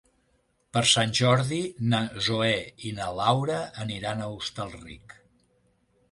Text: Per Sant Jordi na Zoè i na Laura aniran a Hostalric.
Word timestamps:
Per 0.75 0.81
Sant 0.91 1.11
Jordi 1.17 1.59
na 1.91 1.99
Zoè 2.27 2.55
i 2.91 2.93
na 2.99 3.09
Laura 3.19 3.57
aniran 3.83 4.23
a 4.23 4.31
Hostalric. 4.37 5.15